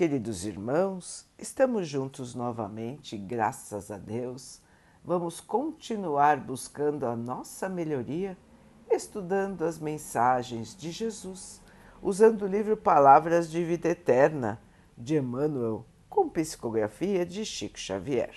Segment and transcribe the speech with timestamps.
[0.00, 4.58] Queridos irmãos, estamos juntos novamente, graças a Deus.
[5.04, 8.34] Vamos continuar buscando a nossa melhoria,
[8.90, 11.60] estudando as mensagens de Jesus,
[12.00, 14.58] usando o livro Palavras de Vida Eterna
[14.96, 18.34] de Emmanuel, com psicografia de Chico Xavier.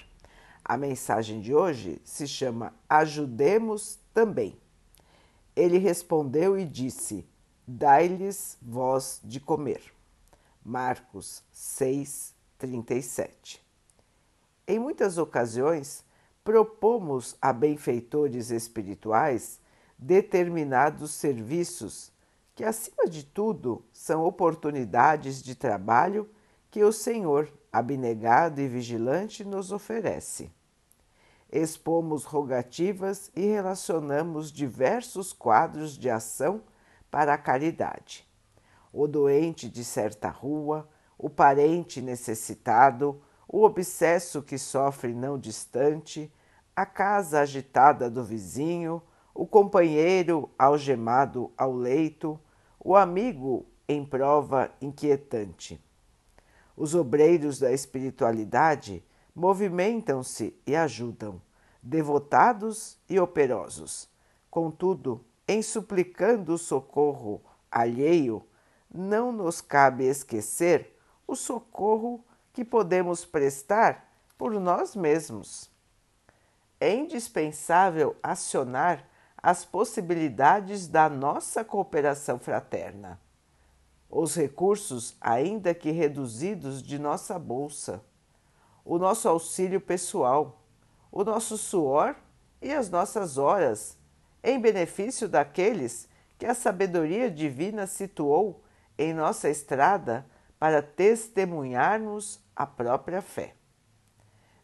[0.66, 4.57] A mensagem de hoje se chama Ajudemos também.
[5.55, 7.25] Ele respondeu e disse:
[7.66, 9.93] Dai-lhes voz de comer.
[10.66, 13.61] Marcos 6, 37.
[14.65, 16.05] Em muitas ocasiões,
[16.42, 19.60] propomos a benfeitores espirituais
[20.00, 22.14] determinados serviços
[22.55, 26.29] que, acima de tudo, são oportunidades de trabalho
[26.71, 30.50] que o Senhor, abnegado e vigilante, nos oferece.
[31.52, 36.61] Expomos rogativas e relacionamos diversos quadros de ação
[37.11, 38.25] para a caridade
[38.94, 46.31] o doente de certa rua, o parente necessitado, o obsesso que sofre não distante,
[46.75, 49.02] a casa agitada do vizinho,
[49.33, 52.39] o companheiro algemado ao leito,
[52.80, 55.83] o amigo em prova inquietante.
[56.77, 59.03] Os obreiros da espiritualidade
[59.36, 61.41] movimentam-se e ajudam,
[61.81, 64.08] devotados e operosos.
[64.49, 68.44] Contudo, em suplicando o socorro alheio,
[68.94, 70.95] não nos cabe esquecer
[71.27, 75.69] o socorro que podemos prestar por nós mesmos.
[76.80, 83.19] É indispensável acionar as possibilidades da nossa cooperação fraterna,
[84.09, 88.02] os recursos, ainda que reduzidos, de nossa bolsa,
[88.86, 90.61] o nosso auxílio pessoal,
[91.11, 92.16] o nosso suor
[92.61, 93.97] e as nossas horas,
[94.44, 98.62] em benefício daqueles que a sabedoria divina situou
[98.97, 100.25] em nossa estrada
[100.59, 103.55] para testemunharmos a própria fé.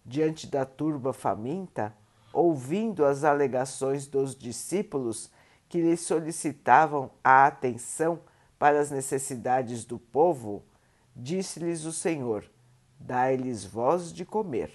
[0.05, 1.94] Diante da turba faminta,
[2.31, 5.29] ouvindo as alegações dos discípulos
[5.67, 8.19] que lhe solicitavam a atenção
[8.57, 10.63] para as necessidades do povo,
[11.16, 12.46] disse-lhes o Senhor:
[13.00, 14.72] Dai-lhes voz de comer.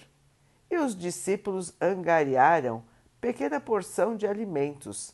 [0.69, 2.83] E os discípulos angariaram
[3.21, 5.13] pequena porção de alimentos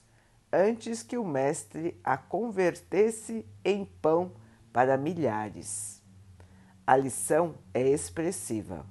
[0.52, 4.34] antes que o Mestre a convertesse em pão
[4.74, 6.02] para milhares.
[6.86, 8.86] A lição é expressiva.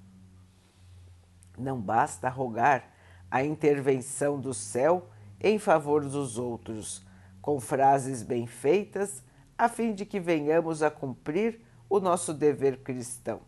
[1.59, 2.91] Não basta rogar
[3.31, 5.09] a intervenção do céu
[5.41, 7.05] em favor dos outros,
[7.43, 9.23] com frases bem feitas,
[9.57, 13.41] a fim de que venhamos a cumprir o nosso dever cristão.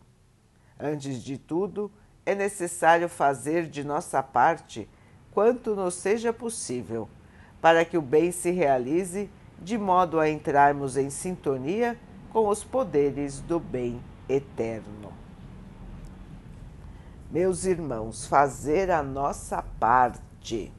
[0.79, 1.91] Antes de tudo,
[2.25, 4.87] é necessário fazer de nossa parte
[5.31, 7.09] quanto nos seja possível
[7.63, 11.97] para que o bem se realize de modo a entrarmos em sintonia
[12.29, 15.13] com os poderes do bem eterno.
[17.31, 20.73] Meus irmãos, fazer a nossa parte.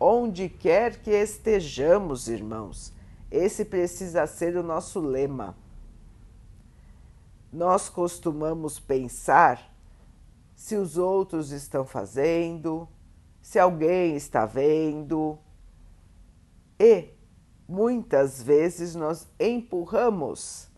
[0.00, 2.92] Onde quer que estejamos, irmãos,
[3.30, 5.54] esse precisa ser o nosso lema.
[7.52, 9.72] Nós costumamos pensar
[10.56, 12.88] se os outros estão fazendo,
[13.40, 15.38] se alguém está vendo,
[16.80, 17.10] e
[17.68, 20.70] muitas vezes nós empurramos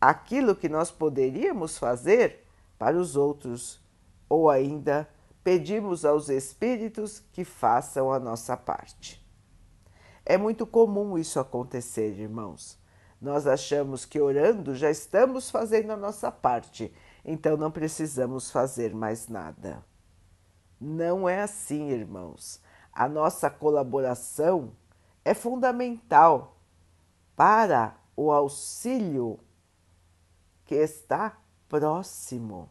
[0.00, 2.44] aquilo que nós poderíamos fazer
[2.78, 3.82] para os outros,
[4.28, 5.08] ou ainda
[5.42, 9.20] pedimos aos espíritos que façam a nossa parte.
[10.24, 12.78] É muito comum isso acontecer, irmãos.
[13.20, 16.94] Nós achamos que orando já estamos fazendo a nossa parte,
[17.24, 19.84] então não precisamos fazer mais nada.
[20.80, 22.62] Não é assim, irmãos.
[22.92, 24.72] A nossa colaboração
[25.28, 26.56] é fundamental
[27.36, 29.38] para o auxílio
[30.64, 31.36] que está
[31.68, 32.70] próximo.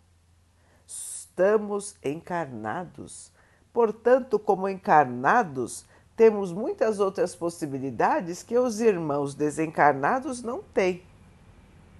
[0.88, 3.32] Estamos encarnados.
[3.72, 5.86] Portanto, como encarnados,
[6.16, 11.04] temos muitas outras possibilidades que os irmãos desencarnados não têm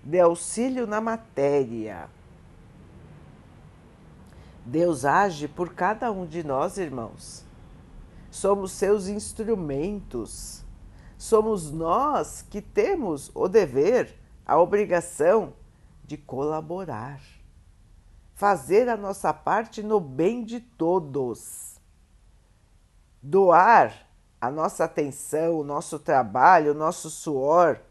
[0.04, 2.10] de auxílio na matéria.
[4.66, 7.47] Deus age por cada um de nós, irmãos
[8.30, 10.64] somos seus instrumentos.
[11.18, 14.16] Somos nós que temos o dever,
[14.46, 15.54] a obrigação
[16.04, 17.22] de colaborar,
[18.36, 21.82] fazer a nossa parte no bem de todos,
[23.22, 24.08] doar
[24.40, 27.82] a nossa atenção, o nosso trabalho, o nosso suor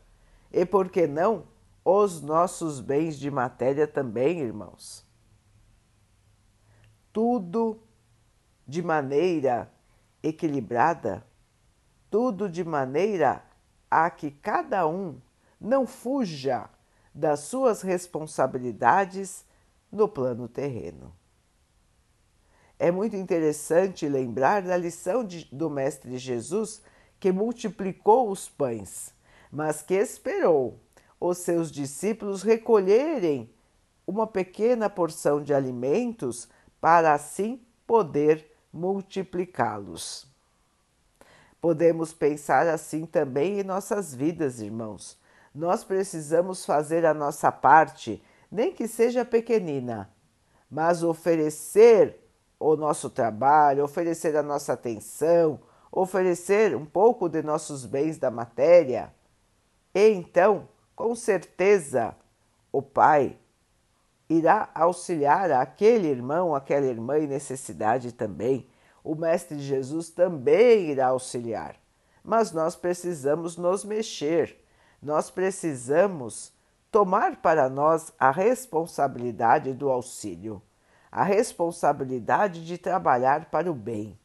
[0.52, 1.44] e, por que não,
[1.84, 5.04] os nossos bens de matéria também, irmãos.
[7.12, 7.80] Tudo
[8.66, 9.70] de maneira
[10.28, 11.24] equilibrada,
[12.10, 13.42] tudo de maneira
[13.90, 15.20] a que cada um
[15.60, 16.68] não fuja
[17.14, 19.44] das suas responsabilidades
[19.90, 21.14] no plano terreno.
[22.78, 26.82] É muito interessante lembrar da lição de, do Mestre Jesus
[27.18, 29.14] que multiplicou os pães,
[29.50, 30.78] mas que esperou
[31.18, 33.50] os seus discípulos recolherem
[34.06, 36.48] uma pequena porção de alimentos
[36.80, 40.26] para assim poder multiplicá-los.
[41.60, 45.18] Podemos pensar assim também em nossas vidas, irmãos.
[45.54, 50.10] Nós precisamos fazer a nossa parte, nem que seja pequenina,
[50.70, 52.20] mas oferecer
[52.60, 55.58] o nosso trabalho, oferecer a nossa atenção,
[55.90, 59.12] oferecer um pouco de nossos bens da matéria.
[59.94, 62.14] E então, com certeza,
[62.70, 63.38] o Pai
[64.28, 68.68] irá auxiliar aquele irmão, aquela irmã em necessidade também.
[69.02, 71.76] O Mestre Jesus também irá auxiliar.
[72.24, 74.60] Mas nós precisamos nos mexer,
[75.00, 76.52] nós precisamos
[76.90, 80.60] tomar para nós a responsabilidade do auxílio,
[81.10, 84.18] a responsabilidade de trabalhar para o bem.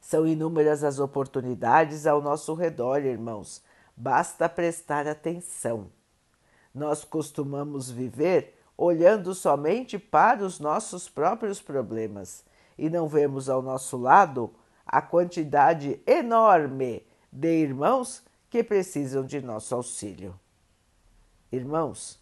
[0.00, 3.62] São inúmeras as oportunidades ao nosso redor, irmãos,
[3.96, 5.90] basta prestar atenção.
[6.76, 12.44] Nós costumamos viver olhando somente para os nossos próprios problemas
[12.76, 14.52] e não vemos ao nosso lado
[14.84, 17.02] a quantidade enorme
[17.32, 20.38] de irmãos que precisam de nosso auxílio.
[21.50, 22.20] Irmãos,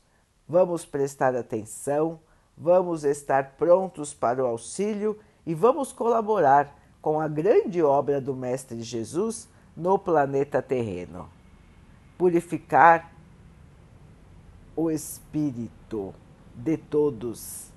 [0.49, 2.21] vamos prestar atenção,
[2.57, 8.81] vamos estar prontos para o auxílio e vamos colaborar com a grande obra do Mestre
[8.83, 11.29] Jesus no planeta terreno.
[12.17, 13.14] Purificar
[14.77, 16.15] o espírito
[16.55, 17.73] de todos,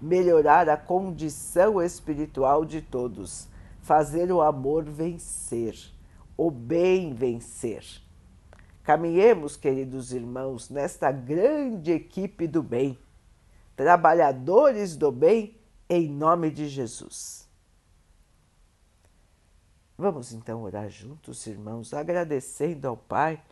[0.00, 3.48] melhorar a condição espiritual de todos,
[3.80, 5.96] fazer o amor vencer
[6.36, 7.84] o bem vencer.
[8.82, 12.98] Caminhemos, queridos irmãos, nesta grande equipe do bem,
[13.74, 15.56] trabalhadores do bem,
[15.88, 17.48] em nome de Jesus.
[19.98, 23.42] Vamos então orar juntos, irmãos, agradecendo ao Pai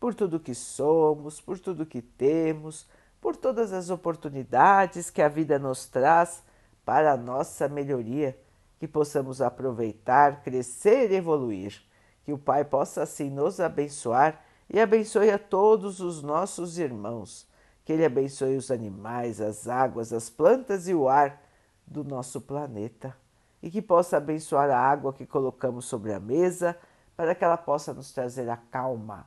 [0.00, 2.88] por tudo que somos, por tudo que temos,
[3.20, 6.42] por todas as oportunidades que a vida nos traz
[6.84, 8.36] para a nossa melhoria,
[8.78, 11.82] que possamos aproveitar, crescer e evoluir
[12.24, 17.46] que o Pai possa assim nos abençoar e abençoe a todos os nossos irmãos.
[17.84, 21.42] Que Ele abençoe os animais, as águas, as plantas e o ar
[21.86, 23.16] do nosso planeta.
[23.62, 26.76] E que possa abençoar a água que colocamos sobre a mesa,
[27.16, 29.26] para que ela possa nos trazer a calma